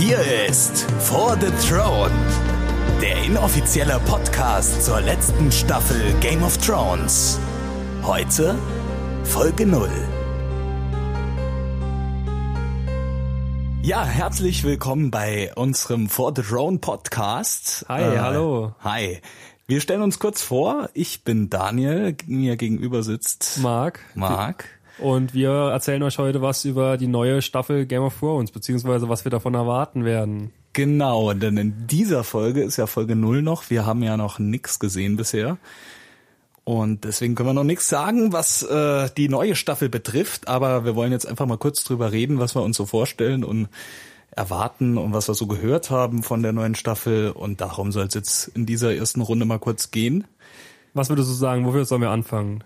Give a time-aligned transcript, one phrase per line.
[0.00, 2.10] Hier ist For the Throne,
[3.02, 7.38] der inoffizielle Podcast zur letzten Staffel Game of Thrones.
[8.02, 8.54] Heute
[9.24, 9.90] Folge 0.
[13.82, 17.84] Ja, herzlich willkommen bei unserem For the Throne Podcast.
[17.90, 18.74] Hi, äh, hallo.
[18.82, 19.20] Hi.
[19.66, 20.88] Wir stellen uns kurz vor.
[20.94, 24.00] Ich bin Daniel, mir gegenüber sitzt Marc.
[24.14, 24.64] Marc.
[24.98, 29.24] Und wir erzählen euch heute was über die neue Staffel Game of Thrones, beziehungsweise was
[29.24, 30.52] wir davon erwarten werden.
[30.72, 33.70] Genau, denn in dieser Folge ist ja Folge 0 noch.
[33.70, 35.58] Wir haben ja noch nichts gesehen bisher.
[36.64, 40.46] Und deswegen können wir noch nichts sagen, was äh, die neue Staffel betrifft.
[40.46, 43.68] Aber wir wollen jetzt einfach mal kurz drüber reden, was wir uns so vorstellen und
[44.30, 47.30] erwarten und was wir so gehört haben von der neuen Staffel.
[47.30, 50.24] Und darum soll es jetzt in dieser ersten Runde mal kurz gehen.
[50.94, 51.66] Was würdest du sagen?
[51.66, 52.62] Wofür sollen wir anfangen?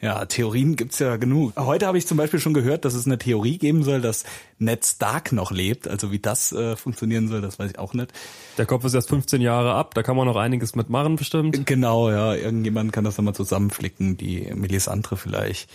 [0.00, 1.52] Ja, Theorien gibt's ja genug.
[1.56, 4.24] Heute habe ich zum Beispiel schon gehört, dass es eine Theorie geben soll, dass
[4.58, 5.88] Ned Stark noch lebt.
[5.88, 8.10] Also wie das äh, funktionieren soll, das weiß ich auch nicht.
[8.56, 11.66] Der Kopf ist erst 15 Jahre ab, da kann man noch einiges mitmachen bestimmt.
[11.66, 12.34] Genau, ja.
[12.34, 15.68] Irgendjemand kann das dann mal zusammenflicken, die Melisandre vielleicht.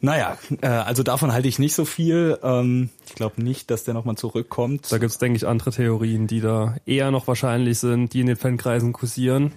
[0.00, 2.38] Naja, äh, also davon halte ich nicht so viel.
[2.42, 4.90] Ähm, ich glaube nicht, dass der nochmal zurückkommt.
[4.90, 8.36] Da gibt's denke ich, andere Theorien, die da eher noch wahrscheinlich sind, die in den
[8.36, 9.52] Fankreisen kursieren.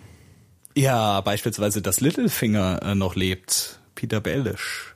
[0.75, 3.79] Ja, beispielsweise, dass Littlefinger äh, noch lebt.
[3.95, 4.95] Peter Baelish.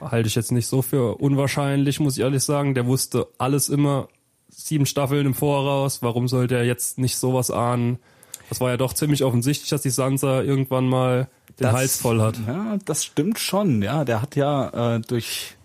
[0.00, 2.74] Halte ich jetzt nicht so für unwahrscheinlich, muss ich ehrlich sagen.
[2.74, 4.08] Der wusste alles immer
[4.48, 6.02] sieben Staffeln im Voraus.
[6.02, 7.98] Warum sollte er jetzt nicht sowas ahnen?
[8.48, 12.20] Das war ja doch ziemlich offensichtlich, dass die Sansa irgendwann mal den das, Hals voll
[12.20, 12.38] hat.
[12.46, 13.82] Ja, das stimmt schon.
[13.82, 15.56] Ja, der hat ja äh, durch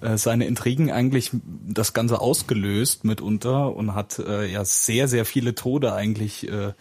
[0.00, 1.30] äh, seine Intrigen eigentlich
[1.68, 6.72] das Ganze ausgelöst mitunter und hat äh, ja sehr, sehr viele Tode eigentlich äh,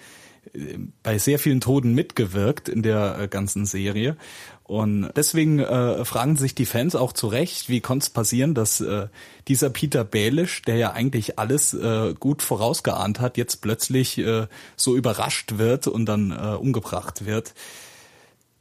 [1.04, 4.18] bei sehr vielen Toten mitgewirkt in der äh, ganzen Serie.
[4.64, 8.82] Und deswegen äh, fragen sich die Fans auch zu Recht, wie konnte es passieren, dass
[8.82, 9.08] äh,
[9.48, 14.96] dieser Peter Baelish, der ja eigentlich alles äh, gut vorausgeahnt hat, jetzt plötzlich äh, so
[14.96, 17.56] überrascht wird und dann äh, umgebracht wird.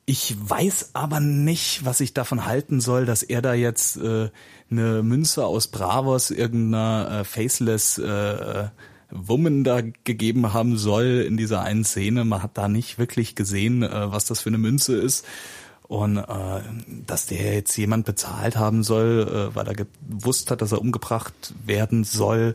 [0.06, 4.30] Ich weiß aber nicht, was ich davon halten soll, dass er da jetzt äh,
[4.70, 8.68] eine Münze aus Bravos irgendeiner äh, Faceless äh,
[9.10, 12.24] Woman da gegeben haben soll in dieser einen Szene.
[12.24, 15.24] Man hat da nicht wirklich gesehen, äh, was das für eine Münze ist.
[15.88, 16.60] Und äh,
[17.06, 21.54] dass der jetzt jemand bezahlt haben soll, äh, weil er gewusst hat, dass er umgebracht
[21.64, 22.54] werden soll,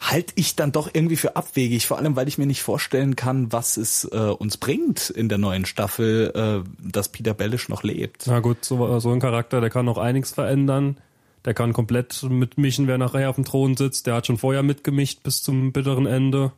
[0.00, 1.86] halte ich dann doch irgendwie für abwegig.
[1.86, 5.36] Vor allem, weil ich mir nicht vorstellen kann, was es äh, uns bringt in der
[5.36, 6.32] neuen Staffel,
[6.64, 8.24] äh, dass Peter Bellish noch lebt.
[8.26, 10.96] Na gut, so, so ein Charakter, der kann noch einiges verändern.
[11.44, 14.06] Der kann komplett mitmischen, wer nachher auf dem Thron sitzt.
[14.06, 16.52] Der hat schon vorher mitgemischt bis zum bitteren Ende.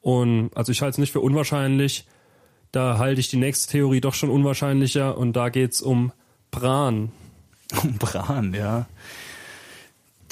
[0.00, 2.06] Und also ich halte es nicht für unwahrscheinlich.
[2.72, 5.16] Da halte ich die nächste Theorie doch schon unwahrscheinlicher.
[5.16, 6.12] Und da geht's um
[6.50, 7.12] Bran.
[7.82, 8.86] Um Bran, ja.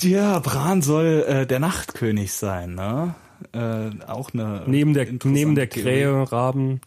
[0.01, 3.15] Ja, Bran soll äh, der Nachtkönig sein, ne?
[3.53, 6.81] Äh, auch eine neben der neben der Krähe Raben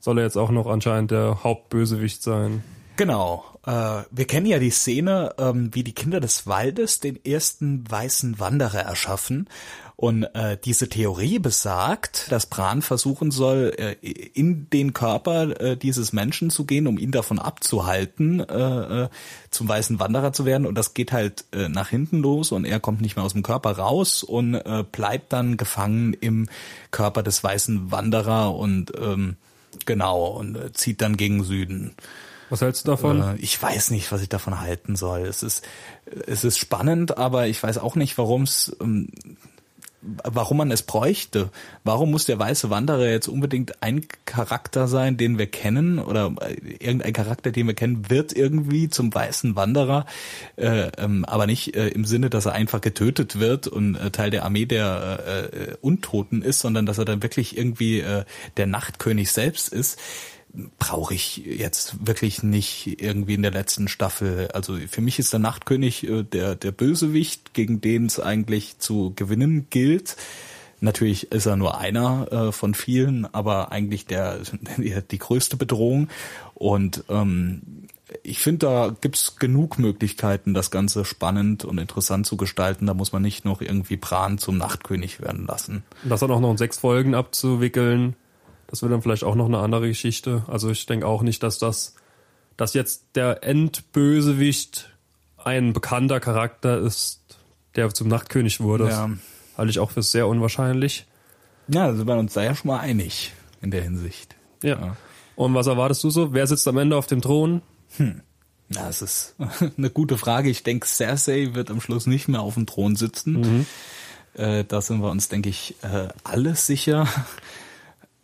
[0.00, 2.64] soll er jetzt auch noch anscheinend der Hauptbösewicht sein.
[2.96, 3.44] Genau.
[3.66, 8.38] Äh, wir kennen ja die Szene, ähm, wie die Kinder des Waldes den ersten weißen
[8.38, 9.48] Wanderer erschaffen.
[9.94, 16.12] Und äh, diese Theorie besagt, dass Bran versuchen soll, äh, in den Körper äh, dieses
[16.12, 19.08] Menschen zu gehen, um ihn davon abzuhalten, äh, äh,
[19.50, 20.66] zum weißen Wanderer zu werden.
[20.66, 23.44] Und das geht halt äh, nach hinten los und er kommt nicht mehr aus dem
[23.44, 26.48] Körper raus und äh, bleibt dann gefangen im
[26.90, 29.36] Körper des weißen Wanderer und ähm,
[29.86, 31.94] genau und äh, zieht dann gegen Süden.
[32.52, 33.22] Was hältst du davon?
[33.22, 35.20] Äh, ich weiß nicht, was ich davon halten soll.
[35.20, 35.64] Es ist,
[36.26, 39.08] es ist spannend, aber ich weiß auch nicht, warum es, ähm,
[40.02, 41.48] warum man es bräuchte.
[41.82, 46.52] Warum muss der weiße Wanderer jetzt unbedingt ein Charakter sein, den wir kennen oder äh,
[46.78, 50.04] irgendein Charakter, den wir kennen, wird irgendwie zum weißen Wanderer,
[50.56, 54.66] äh, ähm, aber nicht im Sinne, dass er einfach getötet wird und Teil der Armee
[54.66, 58.04] der Untoten ist, sondern dass er dann wirklich irgendwie
[58.58, 59.98] der Nachtkönig selbst ist
[60.78, 64.48] brauche ich jetzt wirklich nicht irgendwie in der letzten Staffel.
[64.52, 69.12] Also für mich ist der Nachtkönig äh, der, der Bösewicht, gegen den es eigentlich zu
[69.16, 70.16] gewinnen gilt.
[70.80, 74.40] Natürlich ist er nur einer äh, von vielen, aber eigentlich der,
[74.78, 76.08] die größte Bedrohung.
[76.54, 77.62] Und ähm,
[78.22, 82.86] ich finde, da gibt's genug Möglichkeiten, das Ganze spannend und interessant zu gestalten.
[82.86, 85.82] Da muss man nicht noch irgendwie Bran zum Nachtkönig werden lassen.
[86.04, 88.16] Das dann auch noch in sechs Folgen abzuwickeln,
[88.72, 90.44] das wird dann vielleicht auch noch eine andere Geschichte.
[90.46, 91.94] Also ich denke auch nicht, dass das,
[92.56, 94.88] dass jetzt der Endbösewicht
[95.36, 97.20] ein bekannter Charakter ist,
[97.76, 98.88] der zum Nachtkönig wurde.
[98.88, 99.10] Ja.
[99.58, 101.04] halte ich auch für sehr unwahrscheinlich.
[101.68, 104.36] Ja, da sind wir uns da ja schon mal einig in der Hinsicht.
[104.62, 104.80] Ja.
[104.80, 104.96] ja.
[105.36, 106.32] Und was erwartest du so?
[106.32, 107.60] Wer sitzt am Ende auf dem Thron?
[107.98, 108.22] Hm.
[108.70, 109.34] Na, das ist
[109.76, 110.48] eine gute Frage.
[110.48, 113.32] Ich denke, Cersei wird am Schluss nicht mehr auf dem Thron sitzen.
[113.34, 113.66] Mhm.
[114.32, 117.06] Äh, da sind wir uns, denke ich, äh, alle sicher.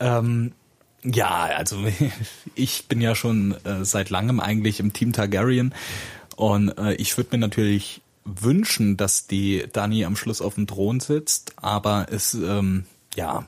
[0.00, 0.52] Ähm,
[1.02, 1.76] ja, also
[2.54, 5.74] ich bin ja schon äh, seit langem eigentlich im Team Targaryen
[6.36, 11.00] und äh, ich würde mir natürlich wünschen, dass die Dani am Schluss auf dem Thron
[11.00, 12.84] sitzt, aber es ähm,
[13.16, 13.46] ja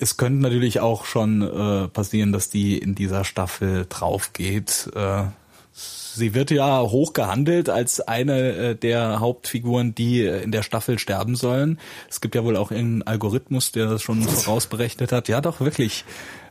[0.00, 4.90] es könnte natürlich auch schon äh, passieren, dass die in dieser Staffel drauf geht.
[4.94, 5.24] Äh,
[5.72, 10.98] sie wird ja hoch gehandelt als eine äh, der Hauptfiguren, die äh, in der Staffel
[10.98, 11.78] sterben sollen.
[12.08, 15.28] Es gibt ja wohl auch irgendeinen Algorithmus, der das schon vorausberechnet hat.
[15.28, 16.04] Ja, doch, wirklich.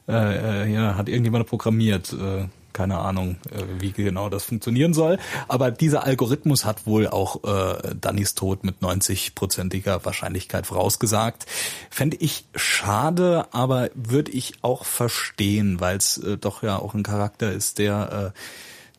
[0.08, 2.14] Äh, äh, ja, hat irgendjemand programmiert.
[2.14, 5.18] Äh, keine Ahnung, äh, wie genau das funktionieren soll.
[5.48, 11.46] Aber dieser Algorithmus hat wohl auch äh, Dannys Tod mit 90-prozentiger Wahrscheinlichkeit vorausgesagt.
[11.90, 17.04] Fände ich schade, aber würde ich auch verstehen, weil es äh, doch ja auch ein
[17.04, 18.40] Charakter ist, der äh,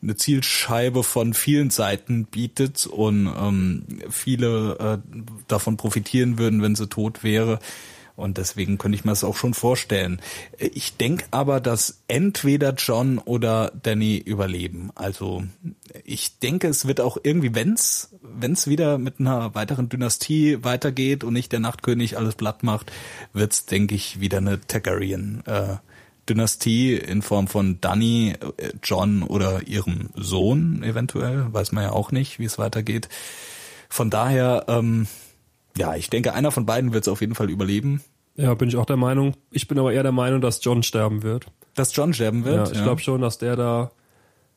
[0.01, 6.87] eine Zielscheibe von vielen Seiten bietet und ähm, viele äh, davon profitieren würden, wenn sie
[6.87, 7.59] tot wäre.
[8.15, 10.21] Und deswegen könnte ich mir das auch schon vorstellen.
[10.57, 14.91] Ich denke aber, dass entweder John oder Danny überleben.
[14.95, 15.43] Also
[16.03, 21.33] ich denke, es wird auch irgendwie, wenn's, wenn's wieder mit einer weiteren Dynastie weitergeht und
[21.33, 22.91] nicht der Nachtkönig alles platt macht,
[23.33, 25.43] wird's, denke ich, wieder eine Targaryen.
[25.45, 25.77] Äh,
[26.29, 32.11] Dynastie in Form von Danny, äh, John oder ihrem Sohn eventuell, weiß man ja auch
[32.11, 33.09] nicht, wie es weitergeht.
[33.89, 35.07] Von daher, ähm,
[35.77, 38.01] ja, ich denke, einer von beiden wird es auf jeden Fall überleben.
[38.35, 39.35] Ja, bin ich auch der Meinung.
[39.51, 41.47] Ich bin aber eher der Meinung, dass John sterben wird.
[41.75, 42.67] Dass John sterben wird?
[42.67, 42.83] Ja, ich ja.
[42.83, 43.91] glaube schon, dass der da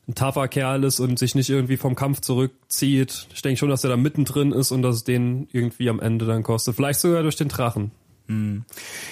[0.07, 3.27] ein tougher Kerl ist und sich nicht irgendwie vom Kampf zurückzieht.
[3.35, 6.27] Ich denke schon, dass er da mittendrin ist und dass es den irgendwie am Ende
[6.27, 6.77] dann kostet.
[6.77, 7.91] Vielleicht sogar durch den Drachen.
[8.29, 8.65] Hm.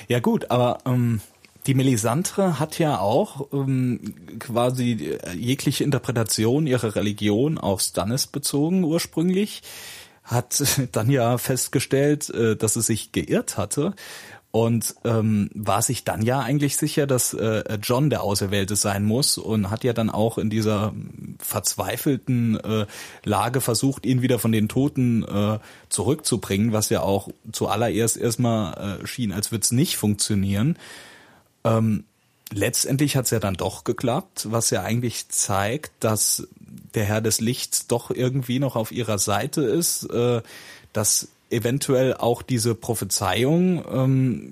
[0.09, 1.21] Ja gut, aber ähm,
[1.67, 9.63] die Melisandre hat ja auch ähm, quasi jegliche Interpretation ihrer Religion auf Stannis bezogen ursprünglich
[10.25, 10.63] hat
[10.93, 13.95] dann ja festgestellt, äh, dass es sich geirrt hatte
[14.53, 19.39] und ähm, war sich dann ja eigentlich sicher, dass äh, John der Auserwählte sein muss
[19.39, 20.93] und hat ja dann auch in dieser
[21.39, 22.87] verzweifelten äh,
[23.25, 29.07] Lage versucht, ihn wieder von den Toten äh, zurückzubringen, was ja auch zuallererst erstmal äh,
[29.07, 30.77] schien, als würde es nicht funktionieren.
[31.65, 32.05] Ähm,
[32.53, 36.49] letztendlich hat es ja dann doch geklappt, was ja eigentlich zeigt, dass
[36.95, 40.43] der Herr des Lichts doch irgendwie noch auf ihrer Seite ist, äh,
[40.93, 44.51] dass eventuell auch diese Prophezeiung ähm,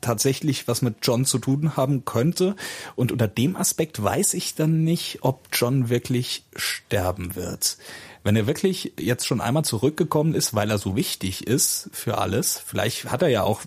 [0.00, 2.56] tatsächlich was mit John zu tun haben könnte.
[2.96, 7.78] Und unter dem Aspekt weiß ich dann nicht, ob John wirklich sterben wird.
[8.24, 12.62] Wenn er wirklich jetzt schon einmal zurückgekommen ist, weil er so wichtig ist für alles,
[12.64, 13.62] vielleicht hat er ja auch.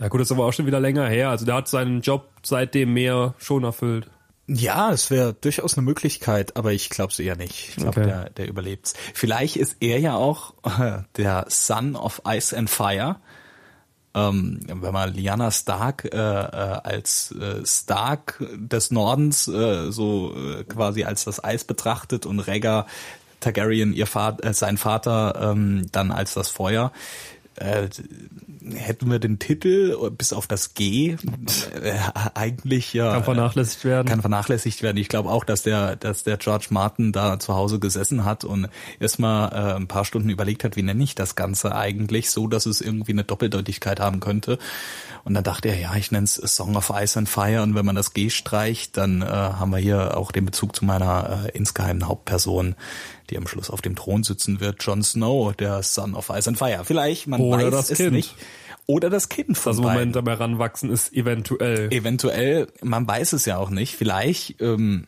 [0.00, 1.30] Ja gut, das ist aber auch schon wieder länger her.
[1.30, 4.08] Also der hat seinen Job seitdem mehr schon erfüllt.
[4.48, 7.70] Ja, es wäre durchaus eine Möglichkeit, aber ich glaube es eher nicht.
[7.70, 8.06] Ich glaube, okay.
[8.06, 8.94] der, der überlebt's.
[9.14, 13.16] Vielleicht ist er ja auch äh, der Son of Ice and Fire.
[14.14, 20.64] Ähm, wenn man Lyanna Stark äh, äh, als äh, Stark des Nordens äh, so äh,
[20.64, 22.86] quasi als das Eis betrachtet und Rhaegar
[23.42, 26.92] Targaryen ihr Vater, äh, sein Vater ähm, dann als das Feuer,
[27.56, 27.88] äh,
[28.74, 31.16] hätten wir den Titel bis auf das G
[31.82, 31.98] äh,
[32.34, 34.08] eigentlich ja kann vernachlässigt werden.
[34.08, 34.96] Kann vernachlässigt werden.
[34.98, 38.68] Ich glaube auch, dass der, dass der George Martin da zu Hause gesessen hat und
[39.00, 42.66] erstmal äh, ein paar Stunden überlegt hat, wie nenne ich das Ganze eigentlich, so dass
[42.66, 44.58] es irgendwie eine Doppeldeutigkeit haben könnte.
[45.24, 47.86] Und dann dachte er, ja, ich nenne es Song of Ice and Fire und wenn
[47.86, 51.56] man das G streicht, dann äh, haben wir hier auch den Bezug zu meiner äh,
[51.56, 52.74] insgeheimen Hauptperson,
[53.32, 56.58] die am Schluss auf dem Thron sitzen wird, Jon Snow, der Son of Ice and
[56.58, 56.82] Fire.
[56.84, 58.12] Vielleicht, man Oder weiß das es kind.
[58.12, 58.36] nicht.
[58.86, 61.92] Oder das Kind von Das Moment am Heranwachsen ist eventuell.
[61.92, 63.94] Eventuell, man weiß es ja auch nicht.
[63.94, 65.06] Vielleicht, ähm,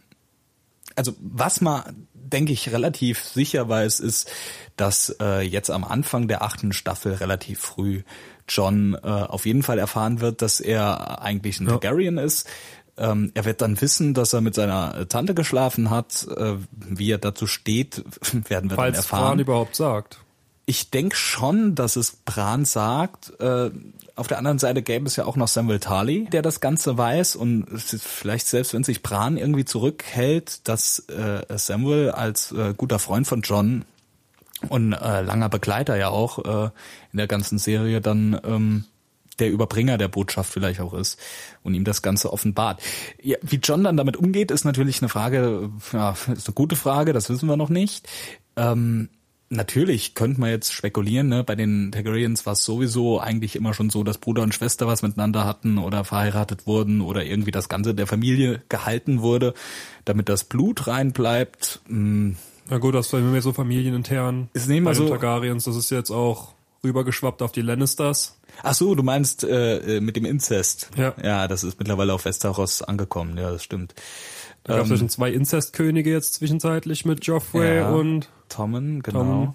[0.97, 4.31] also was man, denke ich, relativ sicher weiß, ist,
[4.76, 8.02] dass äh, jetzt am Anfang der achten Staffel relativ früh
[8.49, 11.73] John äh, auf jeden Fall erfahren wird, dass er eigentlich ein Ja.
[11.73, 12.47] Targaryen ist.
[12.96, 16.26] Ähm, er wird dann wissen, dass er mit seiner Tante geschlafen hat.
[16.36, 18.04] Äh, wie er dazu steht,
[18.48, 19.28] werden wir Falls dann erfahren.
[19.28, 20.20] Bran überhaupt sagt.
[20.66, 23.38] Ich denke schon, dass es Bran sagt.
[23.40, 23.70] Äh,
[24.16, 27.36] auf der anderen Seite gäbe es ja auch noch Samuel Tarly, der das Ganze weiß
[27.36, 33.26] und vielleicht selbst wenn sich Bran irgendwie zurückhält, dass äh, Samuel als äh, guter Freund
[33.26, 33.84] von John
[34.68, 36.70] und äh, langer Begleiter ja auch äh,
[37.12, 38.84] in der ganzen Serie dann ähm,
[39.40, 41.18] der Überbringer der Botschaft vielleicht auch ist
[41.62, 42.80] und ihm das Ganze offenbart.
[43.22, 47.12] Ja, wie John dann damit umgeht, ist natürlich eine Frage, ja, ist eine gute Frage,
[47.12, 48.08] das wissen wir noch nicht.
[48.56, 49.08] Ähm,
[49.50, 51.44] natürlich könnte man jetzt spekulieren, ne?
[51.44, 55.02] bei den Targaryens war es sowieso eigentlich immer schon so, dass Bruder und Schwester was
[55.02, 59.54] miteinander hatten oder verheiratet wurden oder irgendwie das Ganze der Familie gehalten wurde,
[60.04, 61.80] damit das Blut rein bleibt.
[61.86, 62.36] Hm,
[62.68, 64.48] Na gut, das war immer so familienintern.
[64.54, 66.53] Ist bei den so- Targaryens, das ist jetzt auch
[66.84, 68.38] rübergeschwappt auf die Lannisters.
[68.62, 70.90] Ach so, du meinst äh, äh, mit dem Inzest.
[70.96, 71.14] Ja.
[71.22, 73.36] Ja, das ist mittlerweile auf Westeros angekommen.
[73.36, 73.94] Ja, das stimmt.
[74.62, 77.90] Da gab es schon zwei Inzestkönige jetzt zwischenzeitlich mit Joffrey Ja.
[77.90, 79.54] und Tommen, genau.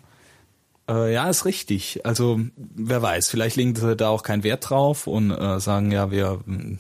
[0.87, 2.05] Äh, ja, ist richtig.
[2.05, 6.11] Also wer weiß, vielleicht legen sie da auch keinen Wert drauf und äh, sagen, ja,
[6.11, 6.79] wir mm,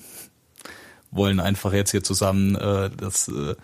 [1.11, 3.55] wollen einfach jetzt hier zusammen äh, das, äh,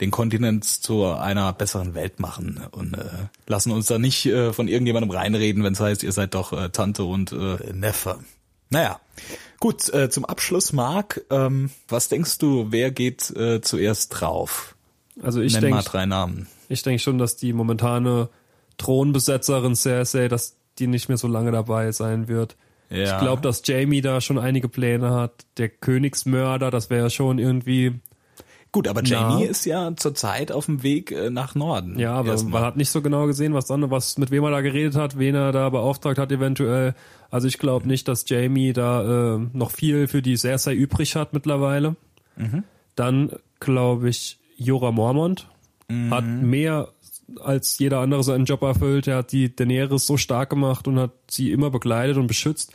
[0.00, 3.04] den Kontinent zu einer besseren Welt machen und äh,
[3.46, 6.68] lassen uns da nicht äh, von irgendjemandem reinreden, wenn es heißt, ihr seid doch äh,
[6.70, 8.18] Tante und äh, Neffe.
[8.70, 9.00] Naja,
[9.60, 14.74] gut, äh, zum Abschluss, Marc, ähm, was denkst du, wer geht äh, zuerst drauf?
[15.22, 16.46] also ich Nenn mal denke drei Namen.
[16.68, 18.28] ich denke schon, dass die momentane
[18.76, 22.56] Thronbesetzerin Cersei, dass die nicht mehr so lange dabei sein wird.
[22.90, 23.16] Ja.
[23.16, 25.44] Ich glaube, dass Jamie da schon einige Pläne hat.
[25.58, 28.00] Der Königsmörder, das wäre schon irgendwie,
[28.70, 29.08] Gut, aber Na.
[29.08, 31.98] Jamie ist ja zurzeit auf dem Weg äh, nach Norden.
[31.98, 32.52] ja, aber Erstmal.
[32.60, 35.18] man hat nicht so genau gesehen, was dann, was, mit wem er da geredet hat,
[35.18, 36.94] wen er da beauftragt hat eventuell.
[37.30, 41.32] Also ich glaube nicht, dass Jamie da äh, noch viel für die Cersei übrig hat
[41.32, 41.96] mittlerweile.
[42.36, 42.64] Mhm.
[42.94, 45.48] Dann glaube ich, Jorah Mormont
[45.90, 46.12] Mhm.
[46.12, 46.88] hat mehr
[47.40, 49.06] als jeder andere seinen Job erfüllt.
[49.06, 52.72] Er hat die Daenerys so stark gemacht und hat sie immer begleitet und beschützt.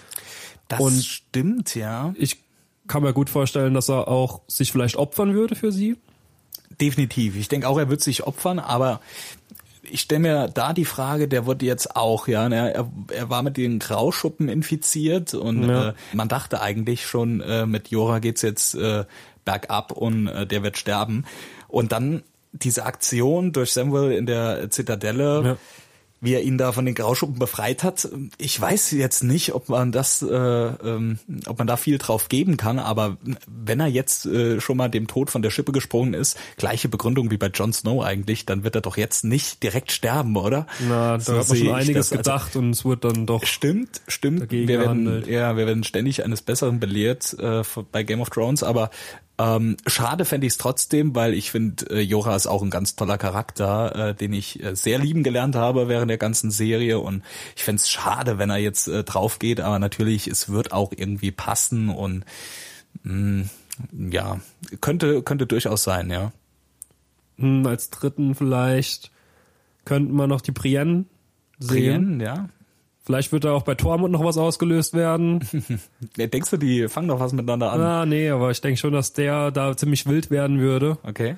[0.68, 2.14] das und- stimmt, ja.
[2.18, 2.43] Ich
[2.88, 5.96] kann mir gut vorstellen, dass er auch sich vielleicht opfern würde für sie.
[6.82, 7.36] Definitiv.
[7.38, 9.00] Ich denke auch, er wird sich opfern, aber
[9.84, 13.44] ich stelle mir da die Frage, der wird jetzt auch, ja, ne, er, er war
[13.44, 15.90] mit den Grauschuppen infiziert und Ja.
[15.90, 19.06] äh, man dachte eigentlich schon, äh, mit Jora geht's jetzt äh,
[19.46, 21.26] bergab und äh, der wird sterben.
[21.68, 22.24] Und dann
[22.54, 25.58] diese Aktion durch Samuel in der Zitadelle, Ja.
[26.24, 28.08] Wie er ihn da von den Grauschuppen befreit hat.
[28.38, 32.56] Ich weiß jetzt nicht, ob man das, äh, ähm, ob man da viel drauf geben
[32.56, 36.38] kann, aber wenn er jetzt äh, schon mal dem Tod von der Schippe gesprungen ist,
[36.56, 40.38] gleiche Begründung wie bei Jon Snow eigentlich, dann wird er doch jetzt nicht direkt sterben,
[40.38, 40.66] oder?
[40.88, 42.18] Na, da So hat man schon einiges das.
[42.18, 43.46] Also, gedacht und es wird dann doch.
[43.46, 44.50] Stimmt, stimmt.
[44.50, 45.28] wir werden, gehandelt.
[45.28, 48.92] ja, wir werden ständig eines Besseren belehrt äh, bei Game of Thrones, aber
[49.40, 52.96] ähm, schade fände ich es trotzdem, weil ich finde, äh, Jorah ist auch ein ganz
[52.96, 57.24] toller Charakter, äh, den ich äh, sehr lieben gelernt habe während der ganzen Serie und
[57.56, 60.92] ich fände es schade, wenn er jetzt äh, drauf geht, aber natürlich, es wird auch
[60.96, 62.26] irgendwie passen und
[63.04, 63.46] mh,
[64.12, 64.40] ja,
[64.82, 66.32] könnte, könnte durchaus sein, ja.
[67.38, 69.12] Hm, als dritten vielleicht
[69.84, 71.06] könnten wir noch die Brienne
[71.58, 72.18] sehen.
[72.18, 72.50] Brienne, ja.
[73.06, 75.42] Vielleicht wird da auch bei Tormund noch was ausgelöst werden.
[76.18, 77.82] Denkst du, die fangen doch was miteinander an?
[77.82, 81.36] ah, nee, aber ich denke schon, dass der da ziemlich wild werden würde, Okay.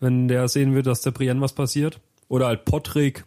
[0.00, 2.00] wenn der sehen würde, dass der Brienne was passiert.
[2.28, 3.24] Oder halt Potrick,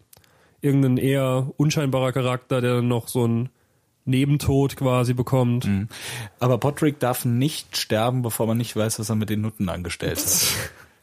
[0.62, 3.50] irgendein eher unscheinbarer Charakter, der dann noch so einen
[4.06, 5.68] Nebentod quasi bekommt.
[6.40, 10.18] Aber Podrick darf nicht sterben, bevor man nicht weiß, was er mit den Nutten angestellt
[10.26, 10.48] hat.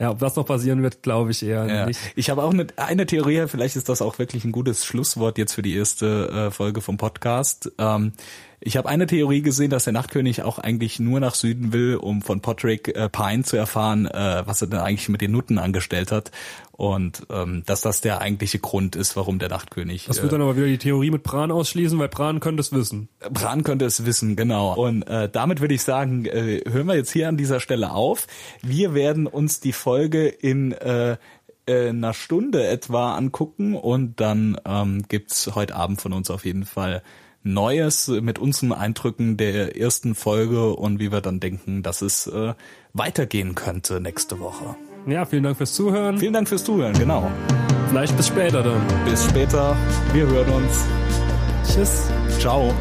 [0.01, 1.87] Ja, ob das noch passieren wird, glaube ich eher Ja.
[1.87, 1.99] nicht.
[2.15, 5.55] Ich habe auch eine, eine Theorie, vielleicht ist das auch wirklich ein gutes Schlusswort jetzt
[5.55, 7.73] für die erste äh, Folge vom Podcast.
[7.79, 8.13] Ähm,
[8.61, 12.23] ich habe eine Theorie gesehen, dass der Nachtkönig auch eigentlich nur nach Süden will, um
[12.23, 16.11] von Podrick äh, Pine zu erfahren, äh, was er denn eigentlich mit den Nutten angestellt
[16.11, 16.31] hat.
[16.73, 20.07] Und ähm, dass das der eigentliche Grund ist, warum der Nachtkönig.
[20.07, 22.73] Das äh, wird dann aber wieder die Theorie mit Bran ausschließen, weil Bran könnte es
[22.73, 23.09] wissen.
[23.31, 24.75] Bran könnte es wissen, genau.
[24.75, 28.27] Und äh, damit würde ich sagen, äh, hören wir jetzt hier an dieser Stelle auf.
[28.63, 31.17] Wir werden uns die Folge in äh,
[31.69, 36.65] äh, einer Stunde etwa angucken und dann ähm, gibt's heute Abend von uns auf jeden
[36.65, 37.03] Fall
[37.43, 42.55] Neues mit unseren Eindrücken der ersten Folge und wie wir dann denken, dass es äh,
[42.93, 44.77] weitergehen könnte nächste Woche.
[45.07, 46.19] Ja, vielen Dank fürs Zuhören.
[46.19, 47.31] Vielen Dank fürs Zuhören, genau.
[47.89, 48.83] Vielleicht bis später dann.
[49.05, 49.77] Bis später,
[50.13, 50.85] wir hören uns.
[51.67, 52.11] Tschüss.
[52.39, 52.75] Ciao.